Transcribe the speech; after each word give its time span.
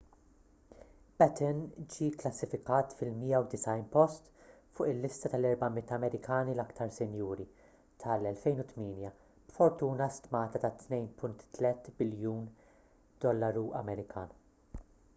batten 1.23 1.57
ġie 1.95 2.05
kklassifikat 2.21 2.95
fil-190 3.01 3.83
post 3.95 4.31
fuq 4.79 4.89
il-lista 4.93 5.31
tal-400 5.33 5.93
amerikani 5.97 6.55
l-iktar 6.57 6.95
sinjuri 6.95 7.45
tal-2008 8.05 9.13
b'fortuna 9.53 10.09
stmata 10.17 10.63
ta' 10.65 10.73
$2.3 10.81 11.93
biljun 12.01 12.49